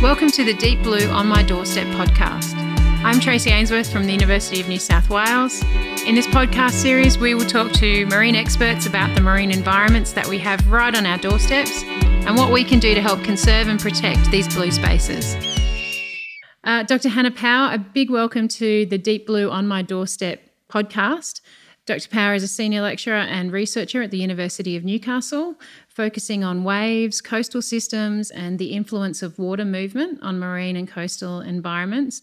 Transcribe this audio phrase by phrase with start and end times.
[0.00, 2.54] Welcome to the Deep Blue on My Doorstep podcast.
[3.02, 5.60] I'm Tracy Ainsworth from the University of New South Wales.
[6.06, 10.28] In this podcast series, we will talk to marine experts about the marine environments that
[10.28, 13.80] we have right on our doorsteps and what we can do to help conserve and
[13.80, 15.34] protect these blue spaces.
[16.62, 17.08] Uh, Dr.
[17.08, 21.40] Hannah Power, a big welcome to the Deep Blue on My Doorstep podcast.
[21.88, 22.10] Dr.
[22.10, 25.54] Power is a senior lecturer and researcher at the University of Newcastle,
[25.88, 31.40] focusing on waves, coastal systems, and the influence of water movement on marine and coastal
[31.40, 32.20] environments.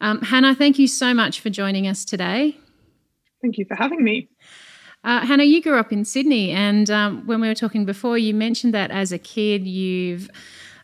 [0.00, 2.56] Um, Hannah, thank you so much for joining us today.
[3.42, 4.28] Thank you for having me.
[5.02, 8.32] Uh, Hannah, you grew up in Sydney, and um, when we were talking before, you
[8.32, 10.30] mentioned that as a kid you've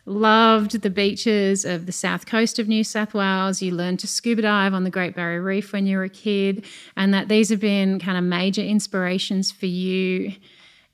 [0.07, 3.61] loved the beaches of the south coast of New South Wales.
[3.61, 6.65] You learned to scuba dive on the Great Barrier Reef when you were a kid,
[6.95, 10.33] and that these have been kind of major inspirations for you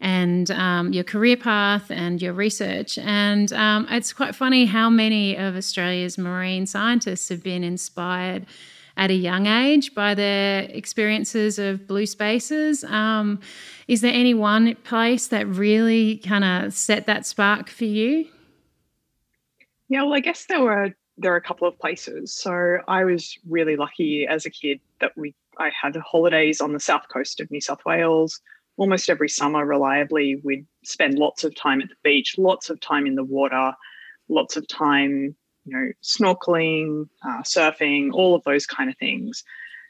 [0.01, 2.97] and um, your career path and your research.
[2.97, 8.45] And um, it's quite funny how many of Australia's marine scientists have been inspired
[8.97, 12.83] at a young age by their experiences of blue spaces.
[12.83, 13.39] Um,
[13.87, 18.27] is there any one place that really kind of set that spark for you?
[19.93, 22.33] Yeah, well, I guess there were there are a couple of places.
[22.33, 26.79] So I was really lucky as a kid that we I had holidays on the
[26.79, 28.41] south coast of New South Wales.
[28.77, 33.05] Almost every summer, reliably, we'd spend lots of time at the beach, lots of time
[33.05, 33.73] in the water,
[34.29, 39.43] lots of time, you know, snorkeling, uh, surfing, all of those kind of things.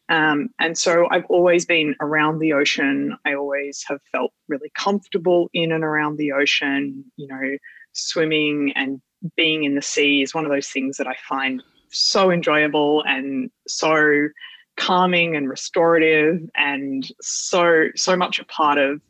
[0.09, 3.15] Um, and so I've always been around the ocean.
[3.25, 7.05] I always have felt really comfortable in and around the ocean.
[7.15, 7.57] You know,
[7.93, 9.01] swimming and
[9.35, 13.49] being in the sea is one of those things that I find so enjoyable and
[13.67, 14.27] so
[14.75, 19.01] calming and restorative and so so much a part of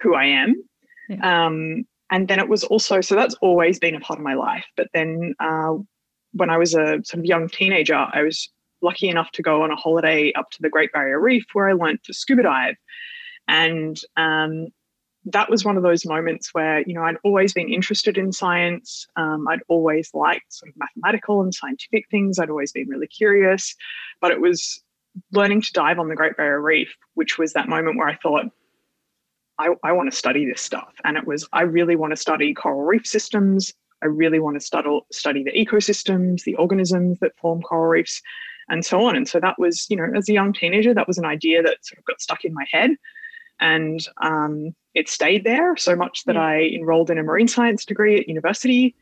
[0.00, 0.54] who I am.
[1.08, 1.46] Yeah.
[1.46, 4.64] Um, and then it was also so that's always been a part of my life.
[4.76, 5.74] But then uh,
[6.32, 8.48] when I was a sort of young teenager, I was
[8.80, 11.72] lucky enough to go on a holiday up to the Great Barrier Reef where I
[11.72, 12.76] learned to scuba dive.
[13.48, 14.68] And um,
[15.32, 19.06] that was one of those moments where you know I'd always been interested in science.
[19.16, 22.38] Um, I'd always liked sort of mathematical and scientific things.
[22.38, 23.74] I'd always been really curious,
[24.20, 24.82] but it was
[25.32, 28.46] learning to dive on the Great Barrier Reef, which was that moment where I thought,
[29.58, 32.54] I, I want to study this stuff, and it was I really want to study
[32.54, 33.74] coral reef systems.
[34.02, 38.22] I really want to study study the ecosystems, the organisms that form coral reefs,
[38.68, 39.16] and so on.
[39.16, 41.84] And so that was, you know, as a young teenager, that was an idea that
[41.84, 42.90] sort of got stuck in my head.
[43.60, 48.18] And um, it stayed there so much that I enrolled in a marine science degree
[48.18, 48.94] at university.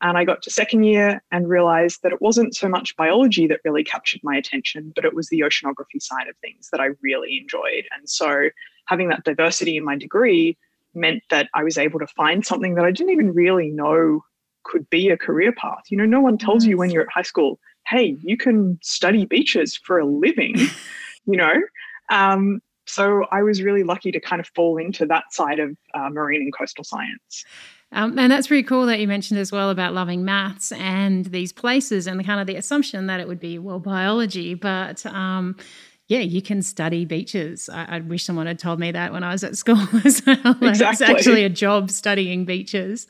[0.00, 3.60] And I got to second year and realized that it wasn't so much biology that
[3.64, 7.38] really captured my attention, but it was the oceanography side of things that I really
[7.40, 7.84] enjoyed.
[7.96, 8.48] And so
[8.86, 10.58] having that diversity in my degree
[10.94, 14.24] meant that I was able to find something that I didn't even really know
[14.64, 15.84] could be a career path.
[15.88, 19.24] You know, no one tells you when you're at high school, hey, you can study
[19.24, 20.56] beaches for a living,
[21.26, 21.54] you know?
[22.10, 22.60] Um,
[22.92, 26.42] so I was really lucky to kind of fall into that side of uh, marine
[26.42, 27.44] and coastal science.
[27.90, 31.52] Um, and that's pretty cool that you mentioned as well about loving maths and these
[31.52, 35.56] places and the kind of the assumption that it would be well biology, but um,
[36.12, 37.70] yeah, you can study beaches.
[37.72, 40.36] I, I, wish someone had told me that when I was at school as well.
[40.60, 40.68] Exactly.
[40.68, 43.06] It's actually a job studying beaches.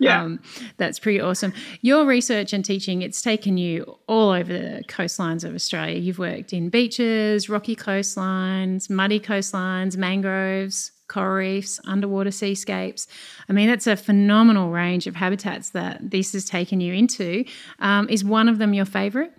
[0.00, 0.20] Yeah.
[0.20, 0.40] Um,
[0.76, 1.52] that's pretty awesome.
[1.80, 5.96] Your research and teaching, it's taken you all over the coastlines of Australia.
[5.96, 13.06] You've worked in beaches, rocky coastlines, muddy coastlines, mangroves, coral reefs, underwater seascapes.
[13.48, 17.44] I mean, that's a phenomenal range of habitats that this has taken you into.
[17.78, 19.30] Um, is one of them your favourite?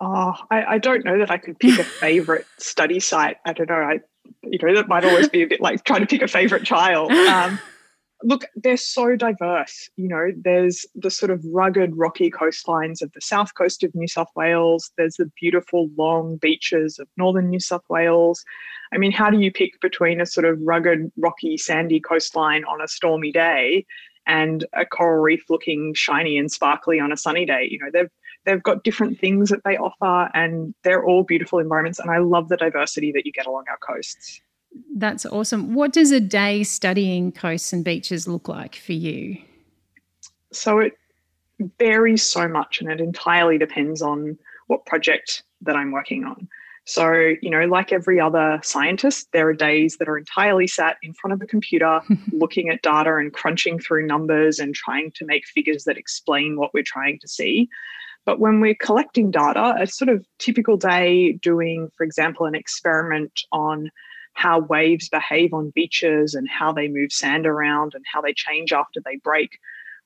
[0.00, 3.36] Oh, I, I don't know that I could pick a favorite study site.
[3.44, 3.74] I don't know.
[3.74, 4.00] I,
[4.42, 7.12] you know, that might always be a bit like trying to pick a favorite child.
[7.12, 7.58] Um,
[8.22, 9.90] look, they're so diverse.
[9.96, 14.08] You know, there's the sort of rugged, rocky coastlines of the south coast of New
[14.08, 14.90] South Wales.
[14.96, 18.42] There's the beautiful, long beaches of northern New South Wales.
[18.92, 22.80] I mean, how do you pick between a sort of rugged, rocky, sandy coastline on
[22.80, 23.86] a stormy day
[24.26, 27.68] and a coral reef looking shiny and sparkly on a sunny day?
[27.70, 28.10] You know, they've
[28.46, 32.48] they've got different things that they offer and they're all beautiful environments and i love
[32.48, 34.40] the diversity that you get along our coasts.
[34.94, 35.74] That's awesome.
[35.74, 39.36] What does a day studying coasts and beaches look like for you?
[40.52, 40.96] So it
[41.78, 44.38] varies so much and it entirely depends on
[44.68, 46.48] what project that i'm working on.
[46.86, 51.12] So, you know, like every other scientist, there are days that are entirely sat in
[51.12, 52.00] front of a computer
[52.32, 56.72] looking at data and crunching through numbers and trying to make figures that explain what
[56.72, 57.68] we're trying to see.
[58.26, 63.40] But when we're collecting data, a sort of typical day doing, for example, an experiment
[63.50, 63.90] on
[64.34, 68.72] how waves behave on beaches and how they move sand around and how they change
[68.72, 69.58] after they break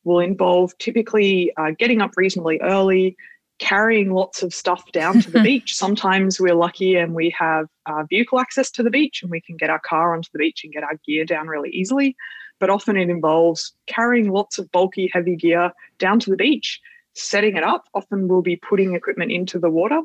[0.04, 3.16] will involve typically uh, getting up reasonably early,
[3.58, 5.74] carrying lots of stuff down to the beach.
[5.74, 9.56] Sometimes we're lucky and we have uh, vehicle access to the beach and we can
[9.56, 12.16] get our car onto the beach and get our gear down really easily.
[12.60, 16.80] But often it involves carrying lots of bulky, heavy gear down to the beach,
[17.14, 17.86] setting it up.
[17.94, 20.00] Often we'll be putting equipment into the water.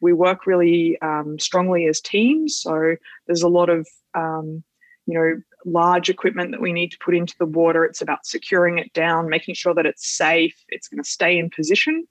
[0.00, 2.56] We work really um, strongly as teams.
[2.56, 2.96] So
[3.26, 4.62] there's a lot of, um,
[5.06, 7.84] you know, large equipment that we need to put into the water.
[7.84, 11.50] It's about securing it down, making sure that it's safe, it's going to stay in
[11.50, 12.06] position.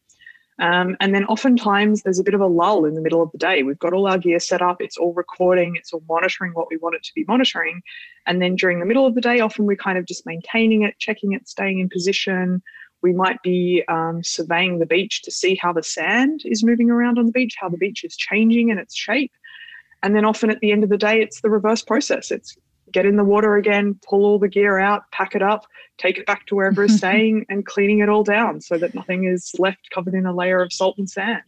[0.59, 3.39] Um, and then oftentimes there's a bit of a lull in the middle of the
[3.39, 3.63] day.
[3.63, 6.77] We've got all our gear set up, it's all recording, it's all monitoring what we
[6.77, 7.81] want it to be monitoring.
[8.27, 10.99] And then during the middle of the day, often we're kind of just maintaining it,
[10.99, 12.61] checking it, staying in position.
[13.03, 17.19] We might be um, surveying the beach to see how the sand is moving around
[17.19, 19.31] on the beach, how the beach is changing in its shape.
[20.01, 22.31] And then often at the end of the day, it's the reverse process.
[22.31, 22.57] It's
[22.91, 25.65] get in the water again, pull all the gear out, pack it up,
[25.97, 29.25] take it back to wherever it's staying, and cleaning it all down so that nothing
[29.25, 31.41] is left covered in a layer of salt and sand.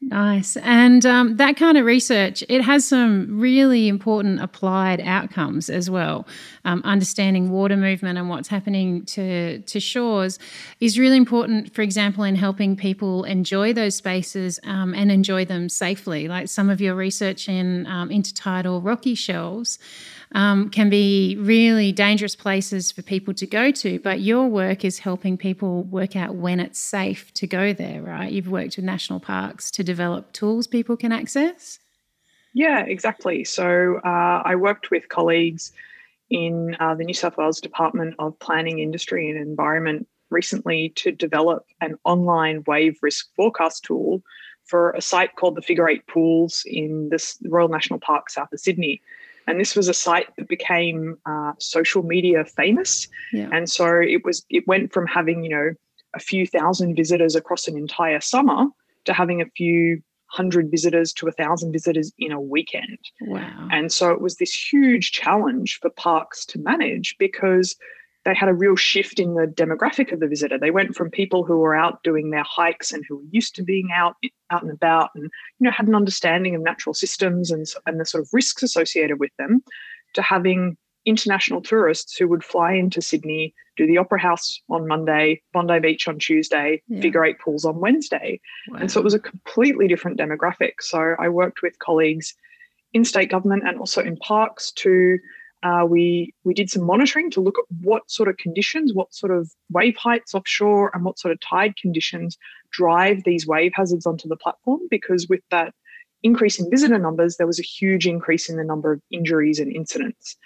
[0.00, 0.56] Nice.
[0.58, 6.24] And um, that kind of research, it has some really important applied outcomes as well.
[6.64, 10.38] Um, understanding water movement and what's happening to, to shores
[10.78, 15.68] is really important, for example, in helping people enjoy those spaces um, and enjoy them
[15.68, 16.28] safely.
[16.28, 19.80] Like some of your research in um, intertidal rocky shelves
[20.32, 23.98] um, can be really dangerous places for people to go to.
[24.00, 28.30] But your work is helping people work out when it's safe to go there, right?
[28.30, 31.78] You've worked with national parks to develop tools people can access.
[32.54, 33.44] Yeah, exactly.
[33.44, 35.72] So uh, I worked with colleagues
[36.30, 41.66] in uh, the New South Wales Department of Planning, Industry and Environment recently to develop
[41.80, 44.22] an online wave risk forecast tool
[44.64, 48.60] for a site called the Figure Eight Pools in the Royal National Park south of
[48.60, 49.00] Sydney.
[49.48, 53.08] And this was a site that became uh, social media famous.
[53.32, 53.48] Yeah.
[53.52, 55.70] And so it was it went from having, you know,
[56.14, 58.66] a few thousand visitors across an entire summer
[59.06, 62.98] to having a few hundred visitors to a thousand visitors in a weekend.
[63.22, 63.68] Wow.
[63.70, 67.74] And so it was this huge challenge for parks to manage because
[68.28, 70.58] they had a real shift in the demographic of the visitor.
[70.58, 73.62] They went from people who were out doing their hikes and who were used to
[73.62, 74.16] being out
[74.50, 78.04] out and about and you know had an understanding of natural systems and and the
[78.04, 79.62] sort of risks associated with them
[80.12, 80.76] to having
[81.06, 86.06] international tourists who would fly into Sydney, do the Opera House on Monday, Bondi Beach
[86.06, 87.00] on Tuesday, yeah.
[87.00, 88.40] figure eight pools on Wednesday.
[88.68, 88.80] Wow.
[88.80, 90.72] And so it was a completely different demographic.
[90.80, 92.34] So I worked with colleagues
[92.92, 95.18] in state government and also in parks to
[95.62, 99.36] uh, we we did some monitoring to look at what sort of conditions, what sort
[99.36, 102.38] of wave heights offshore, and what sort of tide conditions
[102.70, 104.80] drive these wave hazards onto the platform.
[104.90, 105.74] Because with that
[106.22, 109.74] increase in visitor numbers, there was a huge increase in the number of injuries and
[109.74, 110.36] incidents.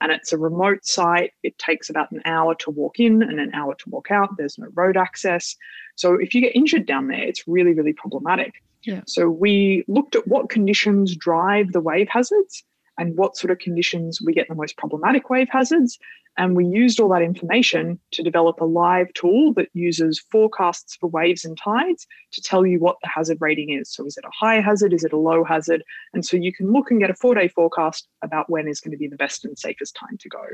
[0.00, 1.32] And it's a remote site.
[1.42, 4.36] It takes about an hour to walk in and an hour to walk out.
[4.36, 5.56] There's no road access.
[5.96, 8.62] So if you get injured down there, it's really, really problematic.
[8.84, 9.00] Yeah.
[9.06, 12.62] So we looked at what conditions drive the wave hazards
[12.98, 15.98] and what sort of conditions we get the most problematic wave hazards.
[16.36, 21.08] And we used all that information to develop a live tool that uses forecasts for
[21.08, 23.92] waves and tides to tell you what the hazard rating is.
[23.92, 24.92] So, is it a high hazard?
[24.92, 25.82] Is it a low hazard?
[26.14, 28.92] And so you can look and get a four day forecast about when is going
[28.92, 30.44] to be the best and safest time to go.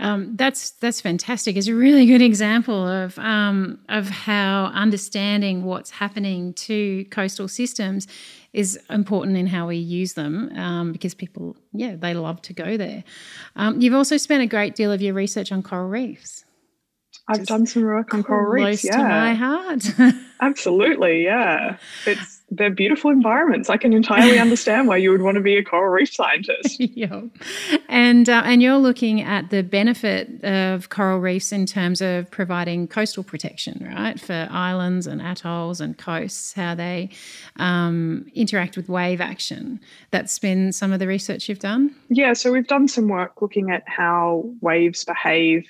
[0.00, 1.56] Um, that's that's fantastic.
[1.56, 8.06] It's a really good example of um, of how understanding what's happening to coastal systems
[8.52, 12.76] is important in how we use them um, because people, yeah, they love to go
[12.76, 13.04] there.
[13.56, 16.44] Um, you've also spent a great deal of your research on coral reefs.
[17.28, 18.84] I've done some work on coral reefs.
[18.84, 19.84] Yeah, to my heart.
[20.40, 21.76] Absolutely, yeah.
[22.06, 23.68] It's they're beautiful environments.
[23.68, 26.80] I can entirely understand why you would want to be a coral reef scientist.
[26.80, 27.22] yeah,
[27.88, 32.88] and uh, and you're looking at the benefit of coral reefs in terms of providing
[32.88, 37.10] coastal protection, right, for islands and atolls and coasts, how they
[37.56, 39.80] um, interact with wave action.
[40.10, 41.94] That's been some of the research you've done.
[42.08, 45.66] Yeah, so we've done some work looking at how waves behave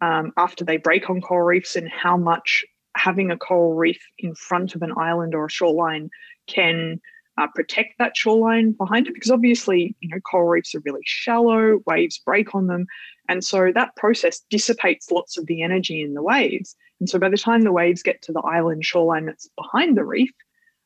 [0.00, 2.64] um, after they break on coral reefs and how much
[2.96, 6.10] having a coral reef in front of an island or a shoreline
[6.46, 7.00] can
[7.38, 11.80] uh, protect that shoreline behind it because obviously you know coral reefs are really shallow
[11.86, 12.86] waves break on them
[13.28, 16.76] and so that process dissipates lots of the energy in the waves.
[17.00, 20.04] And so by the time the waves get to the island shoreline that's behind the
[20.04, 20.30] reef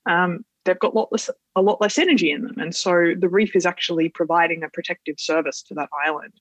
[0.06, 2.58] um, they've got lot less, a lot less energy in them.
[2.58, 6.32] And so the reef is actually providing a protective service to that island.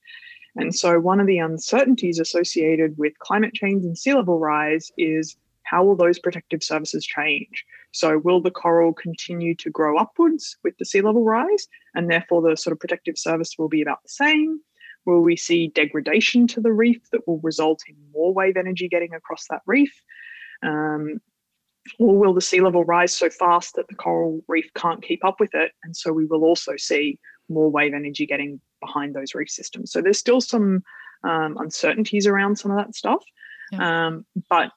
[0.56, 5.38] And so one of the uncertainties associated with climate change and sea level rise is
[5.70, 7.66] how will those protective services change?
[7.92, 12.42] So, will the coral continue to grow upwards with the sea level rise, and therefore
[12.42, 14.60] the sort of protective service will be about the same?
[15.06, 19.14] Will we see degradation to the reef that will result in more wave energy getting
[19.14, 19.94] across that reef?
[20.64, 21.20] Um,
[21.98, 25.40] or will the sea level rise so fast that the coral reef can't keep up
[25.40, 25.72] with it?
[25.84, 29.92] And so we will also see more wave energy getting behind those reef systems.
[29.92, 30.84] So there's still some
[31.24, 33.24] um, uncertainties around some of that stuff.
[33.72, 34.08] Yeah.
[34.08, 34.72] Um, but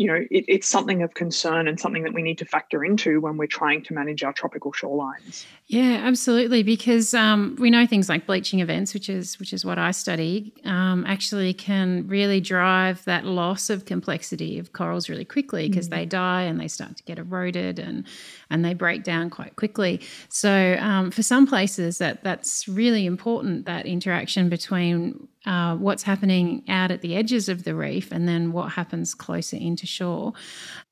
[0.00, 3.20] you know, it, it's something of concern and something that we need to factor into
[3.20, 5.44] when we're trying to manage our tropical shorelines.
[5.66, 6.62] Yeah, absolutely.
[6.62, 10.54] Because um, we know things like bleaching events, which is which is what I study,
[10.64, 15.98] um, actually can really drive that loss of complexity of corals really quickly because mm-hmm.
[15.98, 18.06] they die and they start to get eroded and
[18.48, 20.00] and they break down quite quickly.
[20.30, 26.62] So um, for some places, that that's really important that interaction between uh, what's happening
[26.68, 30.32] out at the edges of the reef and then what happens closer into shore.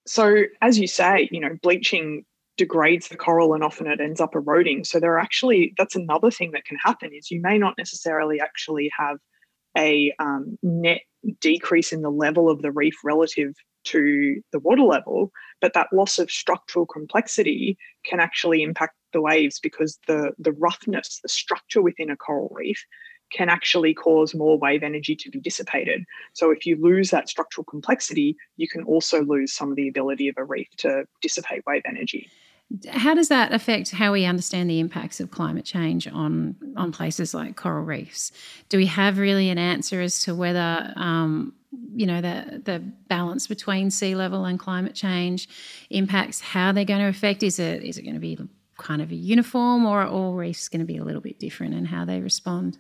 [0.07, 2.25] So, as you say, you know, bleaching
[2.57, 4.85] degrades the coral and often it ends up eroding.
[4.85, 8.40] So, there are actually, that's another thing that can happen is you may not necessarily
[8.40, 9.19] actually have
[9.76, 11.02] a um, net
[11.40, 16.19] decrease in the level of the reef relative to the water level, but that loss
[16.19, 22.11] of structural complexity can actually impact the waves because the the roughness, the structure within
[22.11, 22.85] a coral reef
[23.30, 26.04] can actually cause more wave energy to be dissipated.
[26.32, 30.28] So if you lose that structural complexity, you can also lose some of the ability
[30.28, 32.30] of a reef to dissipate wave energy.
[32.90, 37.32] How does that affect how we understand the impacts of climate change on on places
[37.32, 38.30] like coral reefs?
[38.68, 41.54] Do we have really an answer as to whether um,
[41.94, 45.49] you know the the balance between sea level and climate change
[45.88, 47.42] impacts how they're going to affect?
[47.42, 48.38] Is it is it going to be
[48.76, 51.73] kind of a uniform, or are all reefs going to be a little bit different
[51.73, 52.76] in how they respond?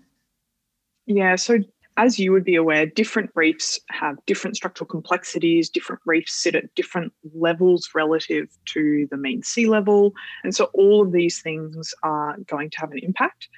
[1.08, 1.60] Yeah, so
[1.96, 5.70] as you would be aware, different reefs have different structural complexities.
[5.70, 10.12] Different reefs sit at different levels relative to the mean sea level.
[10.44, 13.48] And so all of these things are going to have an impact.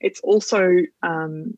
[0.00, 1.56] It's also um,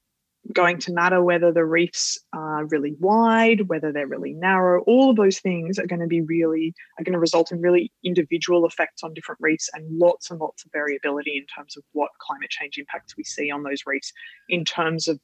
[0.52, 4.82] going to matter whether the reefs are really wide, whether they're really narrow.
[4.82, 7.92] All of those things are going to be really, are going to result in really
[8.04, 12.10] individual effects on different reefs and lots and lots of variability in terms of what
[12.20, 14.12] climate change impacts we see on those reefs
[14.48, 15.18] in terms of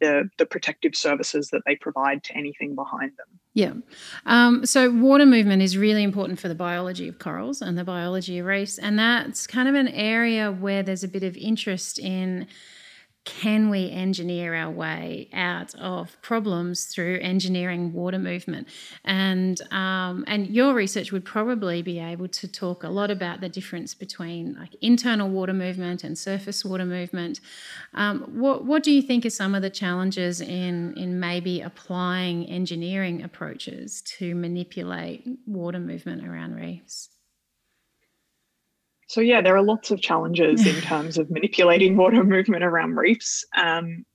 [0.00, 3.26] the, the protective services that they provide to anything behind them.
[3.52, 3.72] Yeah.
[4.26, 8.38] Um, so, water movement is really important for the biology of corals and the biology
[8.38, 8.78] of reefs.
[8.78, 12.46] And that's kind of an area where there's a bit of interest in
[13.24, 18.66] can we engineer our way out of problems through engineering water movement?
[19.04, 23.48] And um, and your research would probably be able to talk a lot about the
[23.48, 27.40] difference between like internal water movement and surface water movement.
[27.92, 32.46] Um, what what do you think are some of the challenges in in maybe applying
[32.46, 37.10] engineering approaches to manipulate water movement around reefs?
[39.10, 43.44] So yeah, there are lots of challenges in terms of manipulating water movement around reefs.
[43.56, 44.06] Um,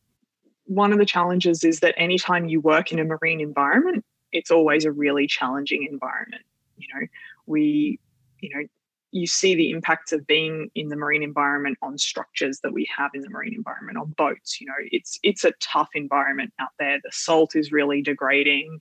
[0.68, 4.86] one of the challenges is that anytime you work in a marine environment, it's always
[4.86, 6.44] a really challenging environment.
[6.78, 7.08] You know,
[7.46, 8.00] we,
[8.40, 8.66] you know,
[9.12, 13.12] you see the impacts of being in the marine environment on structures that we have
[13.14, 14.62] in the marine environment on boats.
[14.62, 17.02] You know, it's it's a tough environment out there.
[17.04, 18.80] The salt is really degrading.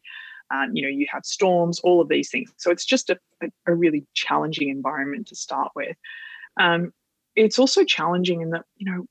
[0.53, 2.53] Um, you know, you have storms, all of these things.
[2.59, 3.19] So it's just a,
[3.67, 5.97] a, really challenging environment to start with.
[6.61, 6.93] Um,
[7.35, 9.07] it's also challenging in that, you know,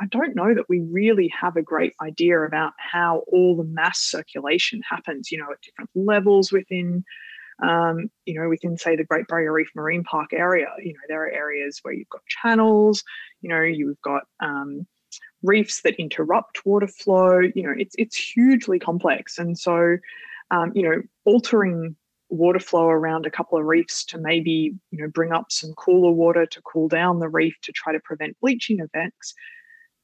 [0.00, 4.00] I don't know that we really have a great idea about how all the mass
[4.00, 7.04] circulation happens, you know, at different levels within,
[7.62, 10.68] um, you know, within, say, the Great Barrier Reef Marine Park area.
[10.78, 13.04] You know, there are areas where you've got channels,
[13.42, 14.86] you know, you've got um,
[15.42, 17.40] reefs that interrupt water flow.
[17.40, 19.38] You know, it's, it's hugely complex.
[19.38, 19.98] And so,
[20.50, 21.96] um, you know, altering
[22.28, 26.12] water flow around a couple of reefs to maybe, you know, bring up some cooler
[26.12, 29.34] water to cool down the reef to try to prevent bleaching events.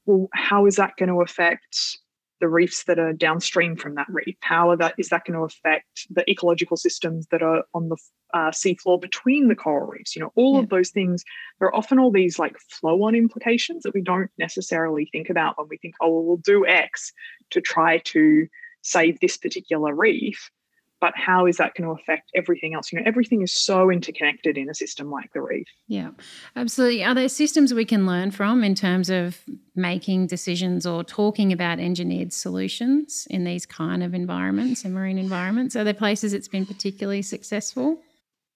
[0.06, 1.98] Well, how is that going to affect
[2.40, 4.36] the reefs that are downstream from that reef?
[4.40, 7.96] How are that is that going to affect the ecological systems that are on the
[8.34, 10.14] uh, seafloor between the coral reefs?
[10.14, 10.60] You know, all yeah.
[10.60, 11.24] of those things.
[11.58, 15.68] There are often all these like flow-on implications that we don't necessarily think about when
[15.70, 17.12] we think, oh, well, we'll do X
[17.50, 18.46] to try to
[18.86, 20.50] save this particular reef
[21.00, 22.90] but how is that going to affect everything else?
[22.90, 25.66] You know everything is so interconnected in a system like the reef.
[25.88, 26.10] Yeah
[26.54, 27.04] absolutely.
[27.04, 29.40] Are there systems we can learn from in terms of
[29.74, 35.76] making decisions or talking about engineered solutions in these kind of environments and marine environments?
[35.76, 38.00] Are there places it's been particularly successful?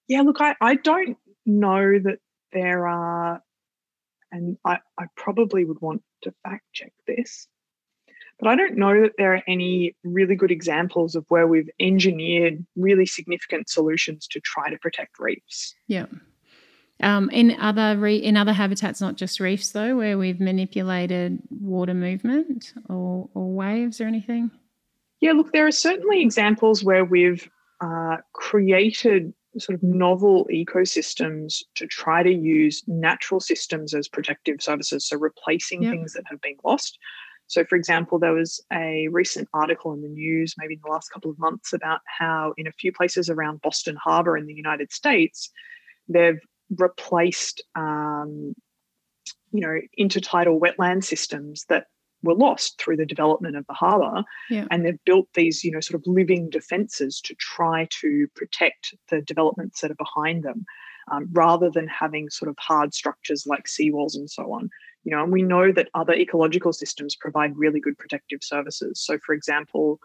[0.07, 2.17] Yeah look i, I don't know that
[2.53, 3.41] there are
[4.31, 7.47] and I, I probably would want to fact check this
[8.41, 12.65] but I don't know that there are any really good examples of where we've engineered
[12.75, 15.75] really significant solutions to try to protect reefs.
[15.87, 16.07] Yeah.
[17.03, 21.93] Um, in other re- in other habitats, not just reefs though, where we've manipulated water
[21.93, 24.49] movement or, or waves or anything.
[25.19, 27.47] Yeah, look, there are certainly examples where we've
[27.79, 35.07] uh, created sort of novel ecosystems to try to use natural systems as protective services,
[35.07, 35.91] so replacing yep.
[35.91, 36.97] things that have been lost.
[37.51, 41.09] So, for example, there was a recent article in the news, maybe in the last
[41.09, 44.93] couple of months, about how in a few places around Boston Harbor in the United
[44.93, 45.51] States,
[46.07, 46.39] they've
[46.77, 48.53] replaced, um,
[49.51, 51.87] you know, intertidal wetland systems that
[52.23, 54.23] were lost through the development of the harbour.
[54.49, 54.67] Yeah.
[54.71, 59.21] And they've built these, you know, sort of living defences to try to protect the
[59.23, 60.63] developments that are behind them,
[61.11, 64.69] um, rather than having sort of hard structures like seawalls and so on.
[65.03, 68.99] You know, and we know that other ecological systems provide really good protective services.
[69.03, 69.99] So, for example,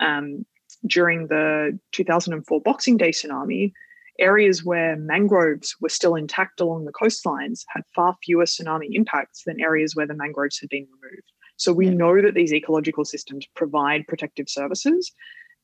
[0.00, 0.44] um,
[0.86, 3.72] during the 2004 Boxing Day tsunami,
[4.18, 9.60] areas where mangroves were still intact along the coastlines had far fewer tsunami impacts than
[9.60, 11.32] areas where the mangroves had been removed.
[11.56, 11.94] So we yeah.
[11.94, 15.12] know that these ecological systems provide protective services,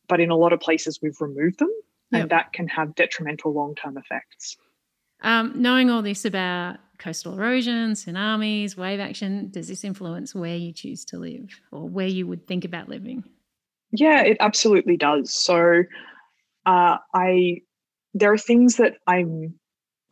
[0.09, 1.73] but in a lot of places we've removed them,
[2.12, 4.57] and that can have detrimental long term effects.
[5.23, 10.73] Um, knowing all this about coastal erosion, tsunamis, wave action, does this influence where you
[10.73, 13.25] choose to live or where you would think about living?
[13.93, 15.33] Yeah, it absolutely does.
[15.33, 15.83] So,
[16.67, 17.59] uh, I
[18.15, 19.55] there are things that I'm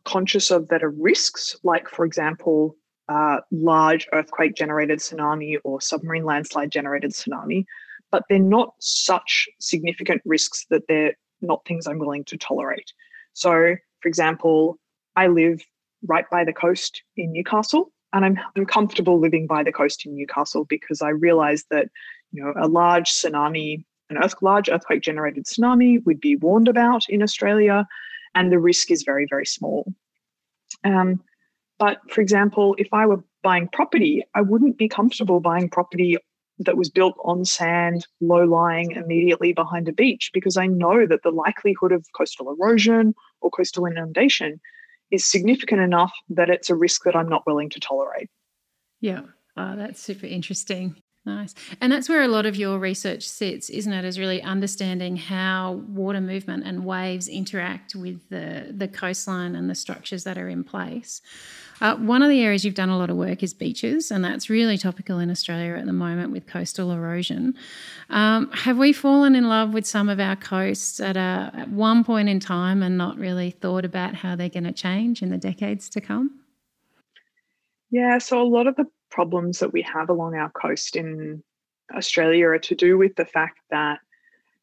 [0.05, 2.75] conscious of that are risks, like for example,
[3.09, 7.65] uh, large earthquake generated tsunami or submarine landslide generated tsunami,
[8.11, 12.91] but they're not such significant risks that they're not things I'm willing to tolerate.
[13.33, 14.79] So, for example,
[15.17, 15.65] I live
[16.07, 20.15] right by the coast in Newcastle, and I'm, I'm comfortable living by the coast in
[20.15, 21.87] Newcastle because I realize that
[22.31, 27.09] you know a large tsunami, an earth, large earthquake generated tsunami would be warned about
[27.09, 27.87] in Australia,
[28.35, 29.91] and the risk is very very small.
[30.83, 31.21] Um,
[31.79, 36.17] but for example, if I were buying property, I wouldn't be comfortable buying property
[36.59, 41.23] that was built on sand, low lying, immediately behind a beach, because I know that
[41.23, 44.59] the likelihood of coastal erosion or coastal inundation
[45.11, 48.29] is significant enough that it's a risk that I'm not willing to tolerate.
[48.99, 49.21] Yeah,
[49.55, 51.01] oh, that's super interesting.
[51.27, 51.53] Nice.
[51.81, 54.05] And that's where a lot of your research sits, isn't it?
[54.05, 59.75] Is really understanding how water movement and waves interact with the, the coastline and the
[59.75, 61.21] structures that are in place.
[61.81, 64.49] Uh, one of the areas you've done a lot of work is beaches, and that's
[64.49, 67.53] really topical in Australia at the moment with coastal erosion.
[68.09, 72.05] Um, have we fallen in love with some of our coasts at, a, at one
[72.05, 75.37] point in time and not really thought about how they're going to change in the
[75.37, 76.39] decades to come?
[77.91, 81.43] Yeah, so a lot of the problems that we have along our coast in
[81.95, 83.99] Australia are to do with the fact that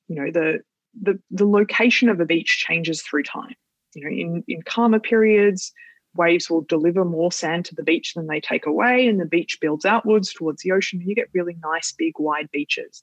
[0.08, 0.60] you know the
[1.00, 3.54] the, the location of a beach changes through time.
[3.94, 5.72] You know, in, in calmer periods,
[6.14, 9.58] waves will deliver more sand to the beach than they take away, and the beach
[9.60, 11.00] builds outwards towards the ocean.
[11.00, 13.02] And you get really nice, big, wide beaches.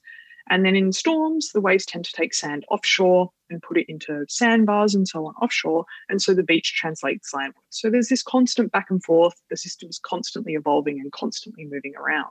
[0.50, 4.24] And then in storms, the waves tend to take sand offshore and put it into
[4.28, 5.84] sandbars and so on offshore.
[6.08, 7.64] And so the beach translates landward.
[7.70, 9.34] So there's this constant back and forth.
[9.50, 12.30] The system is constantly evolving and constantly moving around.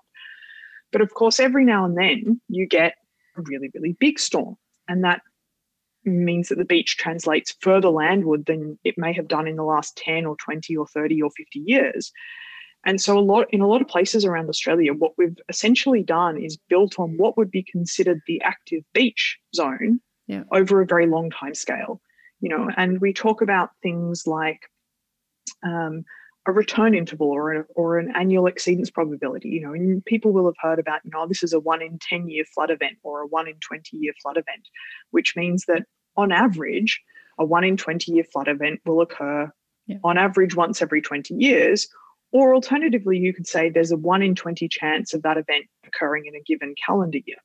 [0.92, 2.96] But of course, every now and then you get
[3.38, 4.58] a really, really big storm.
[4.88, 5.22] And that
[6.04, 9.96] means that the beach translates further landward than it may have done in the last
[9.98, 12.12] 10 or 20 or 30 or 50 years.
[12.86, 16.38] And so a lot in a lot of places around Australia, what we've essentially done
[16.38, 20.44] is built on what would be considered the active beach zone yeah.
[20.52, 22.02] over a very long time scale.
[22.40, 24.62] You know, and we talk about things like
[25.64, 26.04] um,
[26.48, 29.50] a return interval or, a, or an annual exceedance probability.
[29.50, 32.00] You know, and people will have heard about, you know, this is a one in
[32.00, 34.68] 10 year flood event or a one in 20 year flood event,
[35.12, 35.84] which means that
[36.18, 37.00] on average,
[37.38, 39.52] a one in 20 year flood event will occur
[39.86, 39.98] yeah.
[40.04, 41.88] on average once every 20 years
[42.32, 46.26] or alternatively, you could say there's a 1 in 20 chance of that event occurring
[46.26, 47.38] in a given calendar year.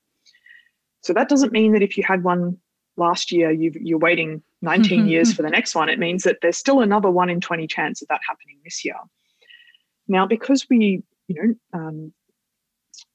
[1.03, 2.59] So that doesn't mean that if you had one
[2.97, 5.09] last year, you are waiting 19 mm-hmm.
[5.09, 5.89] years for the next one.
[5.89, 8.97] It means that there's still another 1 in 20 chance of that happening this year.
[10.09, 12.13] Now, because we, you know, um,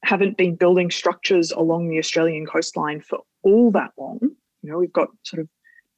[0.04, 4.20] haven't been building structures along the Australian coastline for all that long,
[4.62, 5.48] you know, we've got sort of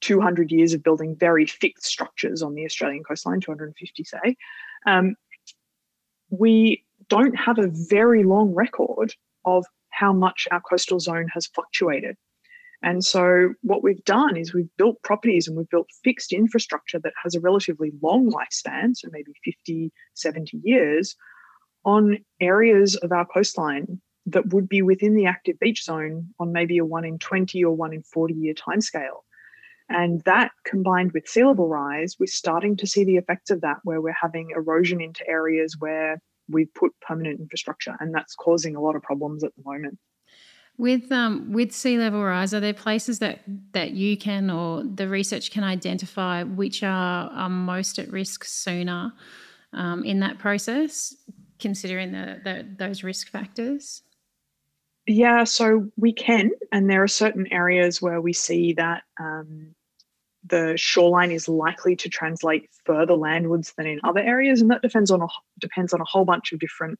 [0.01, 4.35] 200 years of building very fixed structures on the Australian coastline, 250 say.
[4.85, 5.15] Um,
[6.39, 9.13] we don't have a very long record
[9.45, 12.17] of how much our coastal zone has fluctuated.
[12.81, 17.13] And so, what we've done is we've built properties and we've built fixed infrastructure that
[17.23, 21.15] has a relatively long lifespan, so maybe 50, 70 years,
[21.85, 26.77] on areas of our coastline that would be within the active beach zone on maybe
[26.77, 29.21] a 1 in 20 or 1 in 40 year timescale.
[29.89, 33.77] And that combined with sea level rise, we're starting to see the effects of that
[33.83, 38.81] where we're having erosion into areas where we've put permanent infrastructure, and that's causing a
[38.81, 39.97] lot of problems at the moment.
[40.77, 43.41] With um, with sea level rise, are there places that
[43.73, 49.13] that you can or the research can identify which are, are most at risk sooner
[49.71, 51.15] um, in that process,
[51.59, 54.01] considering the, the those risk factors?
[55.05, 59.75] Yeah, so we can, and there are certain areas where we see that um,
[60.45, 65.11] the shoreline is likely to translate further landwards than in other areas, and that depends
[65.11, 65.27] on a
[65.59, 66.99] depends on a whole bunch of different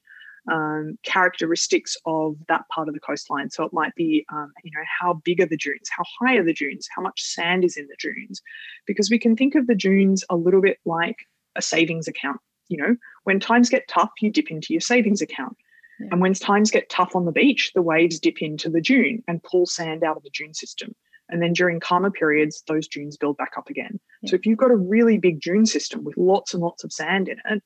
[0.51, 3.49] um, characteristics of that part of the coastline.
[3.49, 6.43] So it might be, um, you know, how big are the dunes, how high are
[6.43, 8.41] the dunes, how much sand is in the dunes,
[8.85, 11.17] because we can think of the dunes a little bit like
[11.55, 12.41] a savings account.
[12.67, 15.55] You know, when times get tough, you dip into your savings account.
[16.03, 16.09] Yeah.
[16.11, 19.43] And when times get tough on the beach, the waves dip into the dune and
[19.43, 20.95] pull sand out of the dune system.
[21.29, 23.99] And then during calmer periods, those dunes build back up again.
[24.21, 24.31] Yeah.
[24.31, 27.29] So if you've got a really big dune system with lots and lots of sand
[27.29, 27.63] in it,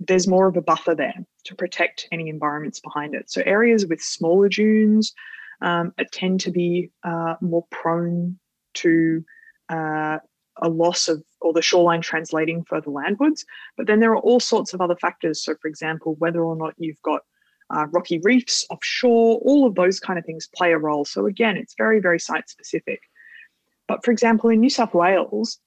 [0.00, 1.14] there's more of a buffer there
[1.44, 3.30] to protect any environments behind it.
[3.30, 5.12] So areas with smaller dunes
[5.62, 8.38] um, tend to be uh, more prone
[8.74, 9.24] to
[9.68, 10.18] uh,
[10.60, 13.44] a loss of or the shoreline translating further landwards.
[13.76, 15.42] But then there are all sorts of other factors.
[15.42, 17.22] So, for example, whether or not you've got
[17.74, 21.04] uh, rocky reefs offshore, all of those kind of things play a role.
[21.04, 23.00] So, again, it's very, very site specific.
[23.88, 25.58] But for example, in New South Wales,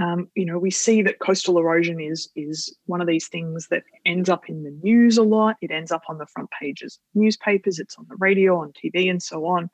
[0.00, 3.82] um, you know, we see that coastal erosion is is one of these things that
[4.06, 5.56] ends up in the news a lot.
[5.60, 7.78] It ends up on the front pages of newspapers.
[7.78, 9.70] It's on the radio, on TV, and so on.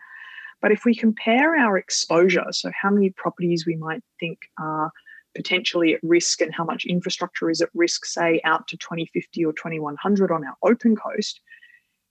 [0.60, 4.90] But if we compare our exposure, so how many properties we might think are
[5.34, 9.52] potentially at risk and how much infrastructure is at risk, say out to 2050 or
[9.52, 11.40] 2100 on our open coast,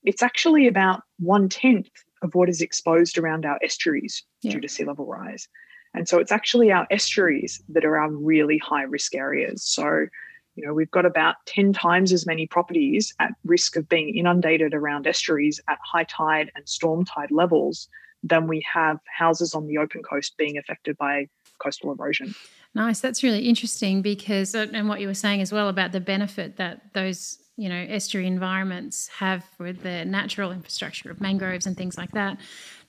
[0.04, 1.90] it's actually about one tenth
[2.22, 4.52] of what is exposed around our estuaries yeah.
[4.52, 5.48] due to sea level rise.
[5.94, 9.64] And so it's actually our estuaries that are our really high risk areas.
[9.64, 10.06] So,
[10.54, 14.72] you know, we've got about 10 times as many properties at risk of being inundated
[14.72, 17.88] around estuaries at high tide and storm tide levels
[18.22, 21.26] than we have houses on the open coast being affected by
[21.58, 22.34] coastal erosion.
[22.74, 23.00] Nice.
[23.00, 26.56] That's really interesting because, uh, and what you were saying as well about the benefit
[26.56, 31.98] that those, you know, estuary environments have with the natural infrastructure of mangroves and things
[31.98, 32.38] like that.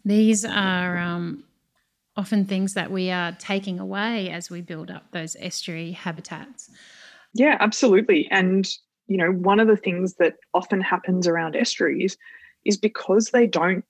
[0.05, 1.43] These are um,
[2.15, 6.69] often things that we are taking away as we build up those estuary habitats.
[7.33, 8.27] Yeah, absolutely.
[8.29, 8.67] And,
[9.07, 12.17] you know, one of the things that often happens around estuaries
[12.65, 13.83] is because they don't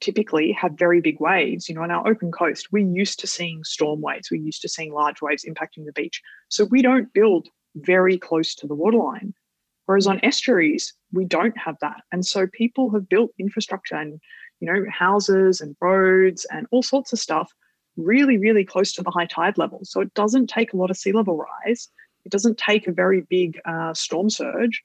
[0.00, 1.68] typically have very big waves.
[1.68, 4.68] You know, on our open coast, we're used to seeing storm waves, we're used to
[4.68, 6.20] seeing large waves impacting the beach.
[6.48, 9.34] So we don't build very close to the waterline.
[9.86, 12.02] Whereas on estuaries, we don't have that.
[12.12, 14.20] And so people have built infrastructure and
[14.60, 17.52] you know, houses and roads and all sorts of stuff
[17.96, 19.80] really, really close to the high tide level.
[19.82, 21.88] So it doesn't take a lot of sea level rise.
[22.24, 24.82] It doesn't take a very big uh, storm surge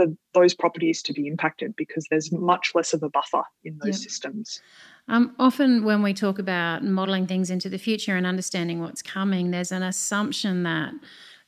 [0.00, 4.00] for those properties to be impacted because there's much less of a buffer in those
[4.00, 4.10] yep.
[4.10, 4.62] systems.
[5.08, 9.50] Um, often, when we talk about modeling things into the future and understanding what's coming,
[9.50, 10.92] there's an assumption that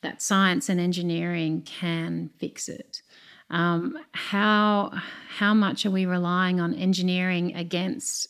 [0.02, 3.02] that science and engineering can fix it.
[3.50, 4.90] Um, how
[5.28, 8.28] how much are we relying on engineering against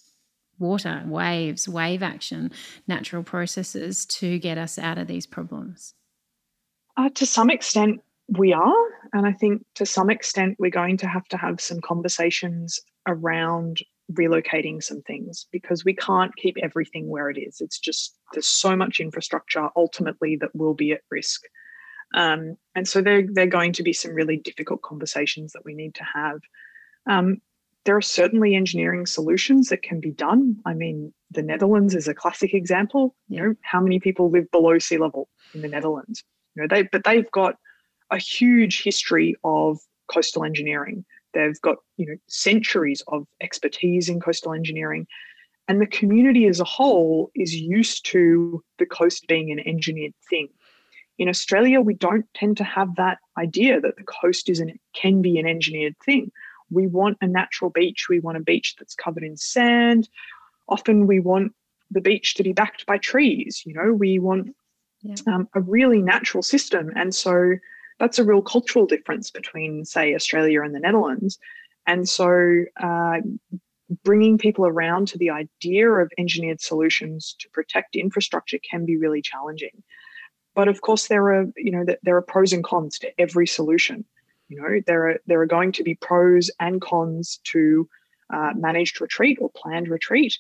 [0.58, 2.50] water, waves, wave action,
[2.86, 5.94] natural processes to get us out of these problems?
[6.96, 8.84] Uh, to some extent, we are.
[9.12, 13.80] And I think to some extent, we're going to have to have some conversations around
[14.12, 17.60] relocating some things because we can't keep everything where it is.
[17.60, 21.42] It's just, there's so much infrastructure ultimately that will be at risk.
[22.14, 25.74] Um, and so there, there are going to be some really difficult conversations that we
[25.74, 26.40] need to have.
[27.08, 27.38] Um,
[27.84, 30.56] there are certainly engineering solutions that can be done.
[30.64, 33.14] I mean, the Netherlands is a classic example.
[33.28, 36.22] You know, how many people live below sea level in the Netherlands?
[36.54, 37.56] You know, they but they've got
[38.12, 39.80] a huge history of
[40.12, 41.04] coastal engineering.
[41.34, 45.06] They've got you know centuries of expertise in coastal engineering,
[45.66, 50.48] and the community as a whole is used to the coast being an engineered thing.
[51.18, 55.22] In Australia, we don't tend to have that idea that the coast is an, can
[55.22, 56.30] be an engineered thing.
[56.70, 58.06] We want a natural beach.
[58.08, 60.08] We want a beach that's covered in sand.
[60.68, 61.52] Often we want
[61.90, 63.62] the beach to be backed by trees.
[63.64, 64.54] You know, we want
[65.02, 65.16] yeah.
[65.26, 66.90] um, a really natural system.
[66.96, 67.56] And so
[68.02, 71.38] that's a real cultural difference between, say, Australia and the Netherlands.
[71.86, 73.18] And so uh,
[74.02, 79.22] bringing people around to the idea of engineered solutions to protect infrastructure can be really
[79.22, 79.84] challenging.
[80.56, 84.04] But of course, there are you know there are pros and cons to every solution.
[84.48, 87.88] You know there are there are going to be pros and cons to
[88.34, 90.36] uh, managed retreat or planned retreat,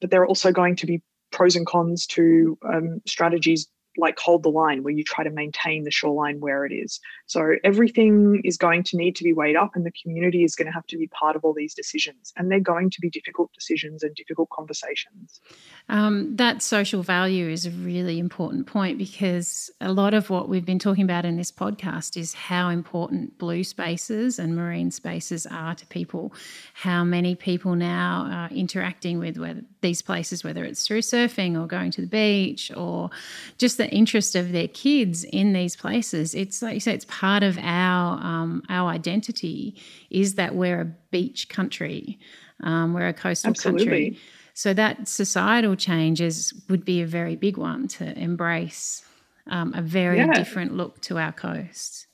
[0.00, 4.42] but there are also going to be pros and cons to um, strategies like hold
[4.42, 7.00] the line where you try to maintain the shoreline where it is.
[7.26, 10.66] So everything is going to need to be weighed up and the community is going
[10.66, 13.52] to have to be part of all these decisions and they're going to be difficult
[13.52, 15.40] decisions and difficult conversations.
[15.88, 20.64] Um, that social value is a really important point because a lot of what we've
[20.64, 25.74] been talking about in this podcast is how important blue spaces and marine spaces are
[25.74, 26.32] to people
[26.74, 29.38] how many people now are interacting with
[29.80, 33.10] these places whether it's through surfing or going to the beach or
[33.58, 36.34] just the interest of their kids in these places.
[36.34, 39.76] It's like you say, it's part of our um, our identity
[40.10, 42.18] is that we're a beach country,
[42.62, 43.86] um, we're a coastal Absolutely.
[43.86, 44.18] country.
[44.54, 49.04] So that societal changes would be a very big one to embrace
[49.46, 50.32] um, a very yeah.
[50.32, 52.06] different look to our coast.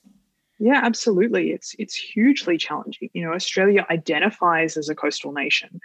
[0.59, 1.51] Yeah, absolutely.
[1.51, 3.11] It's it's hugely challenging.
[3.13, 5.81] You know, Australia identifies as a coastal nation.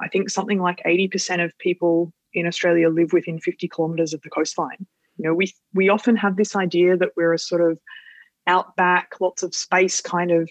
[0.00, 4.30] I think something like 80% of people in Australia live within 50 kilometres of the
[4.30, 4.86] coastline.
[5.18, 7.78] You know, we we often have this idea that we're a sort of
[8.46, 10.48] outback, lots of space kind of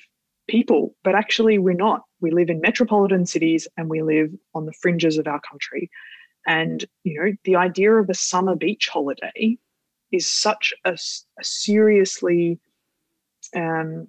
[0.48, 2.02] people, but actually we're not.
[2.22, 5.90] We live in metropolitan cities and we live on the fringes of our country.
[6.46, 9.58] And you know, the idea of a summer beach holiday
[10.12, 12.60] is such a, a seriously
[13.56, 14.08] um,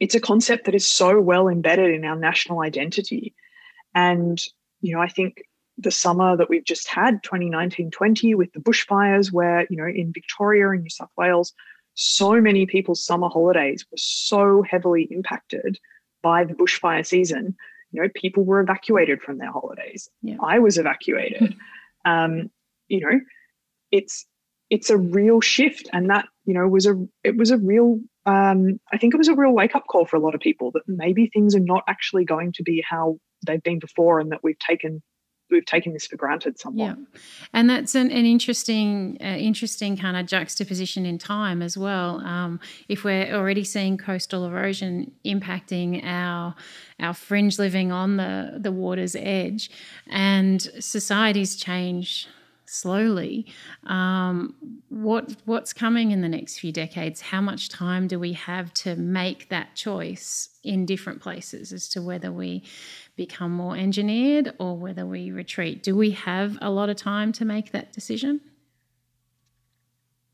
[0.00, 3.34] it's a concept that is so well embedded in our national identity.
[3.94, 4.42] And
[4.80, 5.44] you know, I think
[5.78, 10.70] the summer that we've just had 2019-20 with the bushfires where you know in victoria
[10.70, 11.52] and new south wales
[11.94, 15.78] so many people's summer holidays were so heavily impacted
[16.22, 17.56] by the bushfire season
[17.90, 20.36] you know people were evacuated from their holidays yeah.
[20.42, 21.54] i was evacuated
[22.04, 22.50] um,
[22.88, 23.20] you know
[23.90, 24.26] it's
[24.70, 28.80] it's a real shift and that you know was a it was a real um,
[28.92, 30.82] i think it was a real wake up call for a lot of people that
[30.86, 34.58] maybe things are not actually going to be how they've been before and that we've
[34.58, 35.02] taken
[35.54, 36.98] we've taken this for granted somewhat.
[36.98, 37.18] Yeah,
[37.52, 42.20] and that's an, an interesting, uh, interesting kind of juxtaposition in time as well.
[42.20, 46.54] Um, if we're already seeing coastal erosion impacting our
[47.00, 49.70] our fringe living on the the water's edge,
[50.08, 52.28] and societies change
[52.66, 53.46] slowly.
[53.86, 54.54] Um,
[54.88, 57.20] what what's coming in the next few decades?
[57.20, 62.02] How much time do we have to make that choice in different places as to
[62.02, 62.62] whether we
[63.16, 65.82] become more engineered or whether we retreat?
[65.82, 68.40] Do we have a lot of time to make that decision?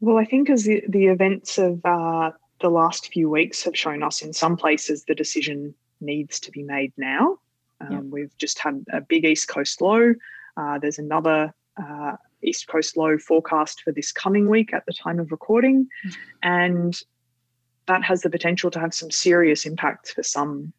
[0.00, 4.02] Well, I think as the, the events of uh, the last few weeks have shown
[4.02, 7.38] us, in some places the decision needs to be made now.
[7.80, 8.10] Um.
[8.10, 10.14] We've just had a big East Coast low.
[10.56, 15.18] Uh, there's another uh, East Coast low forecast for this coming week at the time
[15.18, 15.88] of recording.
[16.06, 16.20] Mm-hmm.
[16.42, 17.00] And
[17.86, 20.72] that has the potential to have some serious impacts for some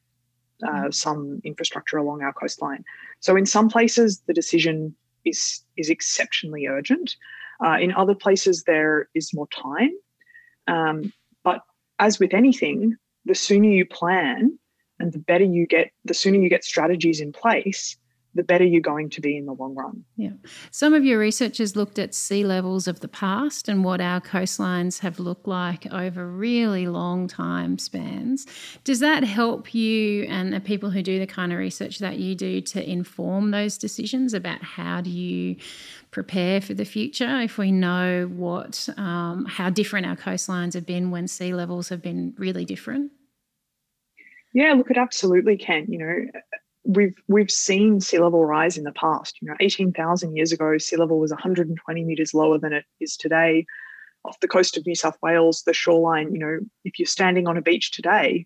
[0.63, 0.91] uh, mm-hmm.
[0.91, 2.83] some infrastructure along our coastline.
[3.19, 7.15] So in some places, the decision is is exceptionally urgent.
[7.63, 9.91] Uh, in other places, there is more time.
[10.67, 11.61] Um, but
[11.99, 14.57] as with anything, the sooner you plan
[14.99, 17.97] and the better you get, the sooner you get strategies in place,
[18.33, 20.05] the better you're going to be in the long run.
[20.15, 20.31] Yeah.
[20.71, 24.99] Some of your researchers looked at sea levels of the past and what our coastlines
[24.99, 28.45] have looked like over really long time spans.
[28.83, 32.35] Does that help you and the people who do the kind of research that you
[32.35, 35.57] do to inform those decisions about how do you
[36.11, 41.11] prepare for the future if we know what um, how different our coastlines have been
[41.11, 43.11] when sea levels have been really different?
[44.53, 45.85] Yeah, look, it absolutely can.
[45.87, 46.41] You know,
[46.83, 49.41] we've we've seen sea level rise in the past.
[49.41, 53.65] You know, 18,000 years ago, sea level was 120 meters lower than it is today.
[54.25, 57.57] Off the coast of New South Wales, the shoreline, you know, if you're standing on
[57.57, 58.45] a beach today,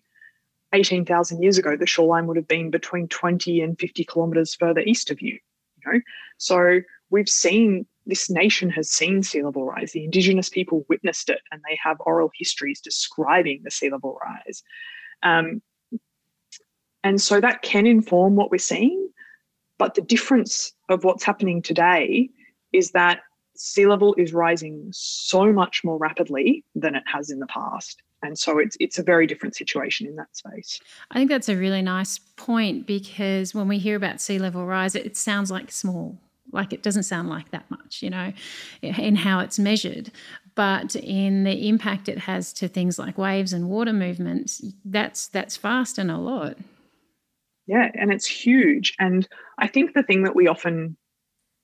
[0.72, 5.10] 18,000 years ago, the shoreline would have been between 20 and 50 kilometers further east
[5.10, 5.38] of you.
[5.84, 6.00] You know,
[6.38, 9.92] so we've seen this nation has seen sea level rise.
[9.92, 14.62] The Indigenous people witnessed it, and they have oral histories describing the sea level rise.
[15.22, 15.60] Um,
[17.06, 19.08] and so that can inform what we're seeing.
[19.78, 22.30] But the difference of what's happening today
[22.72, 23.20] is that
[23.54, 28.02] sea level is rising so much more rapidly than it has in the past.
[28.24, 30.80] And so it's it's a very different situation in that space.
[31.12, 34.96] I think that's a really nice point because when we hear about sea level rise,
[34.96, 36.18] it, it sounds like small.
[36.50, 38.32] Like it doesn't sound like that much, you know,
[38.82, 40.10] in how it's measured
[40.56, 45.54] but in the impact it has to things like waves and water movements, that's that's
[45.56, 46.56] fast and a lot.
[47.66, 48.94] Yeah, and it's huge.
[48.98, 50.96] And I think the thing that we often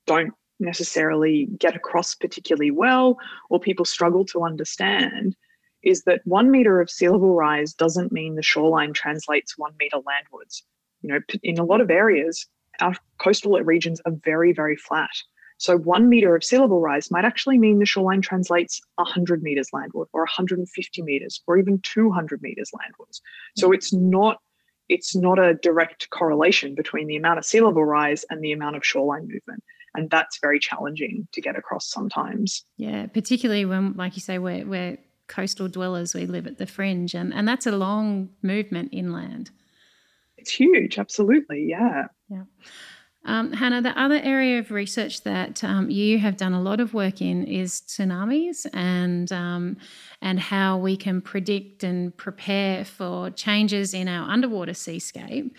[0.07, 3.19] don't necessarily get across particularly well
[3.51, 5.37] or people struggle to understand
[5.83, 9.99] is that one meter of sea level rise doesn't mean the shoreline translates one meter
[10.07, 10.65] landwards.
[11.03, 12.47] You know, in a lot of areas,
[12.81, 15.11] our coastal regions are very, very flat.
[15.59, 19.69] So one meter of sea level rise might actually mean the shoreline translates 100 meters
[19.73, 23.21] landward or 150 meters or even 200 meters landwards.
[23.57, 23.75] So mm.
[23.75, 24.39] it's not
[24.93, 28.77] it's not a direct correlation between the amount of sea level rise and the amount
[28.77, 29.63] of shoreline movement.
[29.95, 32.65] And that's very challenging to get across sometimes.
[32.77, 37.15] Yeah, particularly when, like you say, we're, we're coastal dwellers, we live at the fringe,
[37.15, 39.51] and, and that's a long movement inland.
[40.39, 41.67] It's huge, absolutely.
[41.69, 42.07] Yeah.
[42.29, 42.45] Yeah.
[43.25, 46.93] Um, Hannah, the other area of research that um, you have done a lot of
[46.93, 49.77] work in is tsunamis and um,
[50.21, 55.57] and how we can predict and prepare for changes in our underwater seascape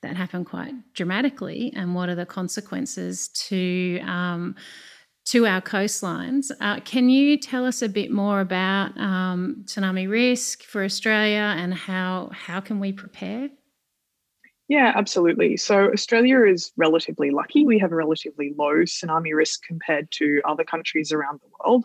[0.00, 4.54] that happen quite dramatically, and what are the consequences to um,
[5.26, 6.50] to our coastlines.
[6.60, 11.74] Uh, can you tell us a bit more about um, tsunami risk for Australia and
[11.74, 13.50] how how can we prepare?
[14.68, 15.56] Yeah, absolutely.
[15.56, 17.66] So Australia is relatively lucky.
[17.66, 21.84] We have a relatively low tsunami risk compared to other countries around the world.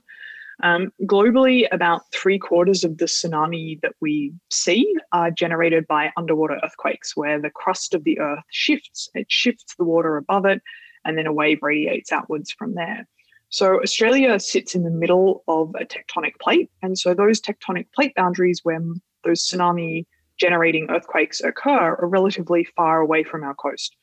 [0.63, 6.59] Um, globally, about three quarters of the tsunami that we see are generated by underwater
[6.63, 10.61] earthquakes, where the crust of the earth shifts, it shifts the water above it,
[11.05, 13.07] and then a wave radiates outwards from there.
[13.49, 16.69] So Australia sits in the middle of a tectonic plate.
[16.81, 18.81] And so those tectonic plate boundaries, where
[19.23, 20.05] those tsunami
[20.37, 23.95] generating earthquakes occur are relatively far away from our coast.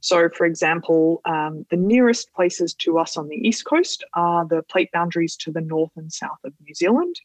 [0.00, 4.62] So, for example, um, the nearest places to us on the east coast are the
[4.62, 7.16] plate boundaries to the north and south of New Zealand.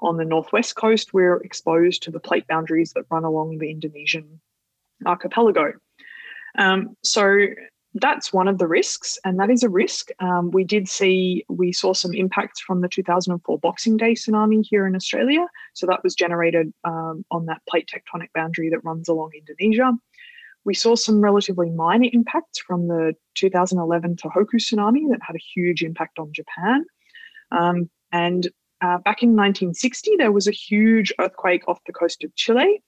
[0.00, 4.40] On the northwest coast, we're exposed to the plate boundaries that run along the Indonesian
[5.06, 5.72] archipelago.
[6.58, 7.46] Um, so,
[7.94, 10.08] that's one of the risks, and that is a risk.
[10.18, 14.86] Um, we did see, we saw some impacts from the 2004 Boxing Day tsunami here
[14.86, 15.46] in Australia.
[15.74, 19.92] So that was generated um, on that plate tectonic boundary that runs along Indonesia.
[20.64, 25.82] We saw some relatively minor impacts from the 2011 Tohoku tsunami that had a huge
[25.82, 26.84] impact on Japan.
[27.52, 28.46] Um, and
[28.80, 32.82] uh, back in 1960, there was a huge earthquake off the coast of Chile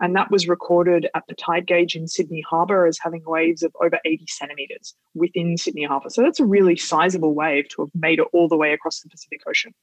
[0.00, 3.74] and that was recorded at the tide gauge in Sydney Harbour as having waves of
[3.82, 6.10] over 80 centimetres within Sydney Harbour.
[6.10, 9.08] So that's a really sizable wave to have made it all the way across the
[9.08, 9.74] Pacific Ocean.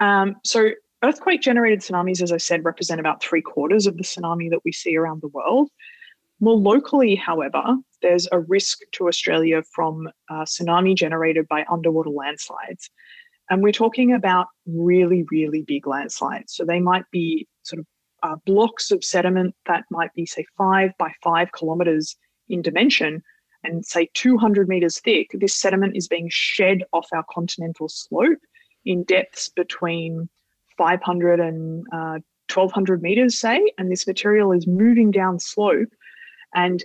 [0.00, 0.70] Um, so
[1.02, 4.72] earthquake generated tsunamis, as I said, represent about three quarters of the tsunami that we
[4.72, 5.70] see around the world.
[6.40, 12.90] More locally, however, there's a risk to Australia from uh, tsunami generated by underwater landslides.
[13.50, 16.54] And we're talking about really, really big landslides.
[16.54, 17.86] So they might be sort of
[18.22, 22.16] uh, blocks of sediment that might be, say, five by five kilometers
[22.48, 23.22] in dimension
[23.64, 28.38] and, say, 200 meters thick, this sediment is being shed off our continental slope
[28.84, 30.28] in depths between
[30.76, 32.18] 500 and uh,
[32.52, 35.88] 1200 meters, say, and this material is moving down slope.
[36.54, 36.84] And